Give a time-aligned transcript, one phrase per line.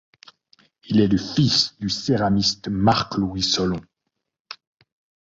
[0.85, 3.81] Il est le fils du céramiste Marc-Louis Solon.